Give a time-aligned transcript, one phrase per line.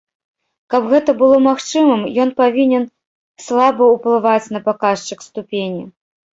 [0.73, 2.83] Каб гэта было магчымым, ён павінен
[3.45, 5.83] слаба ўплываць на паказчык ступені.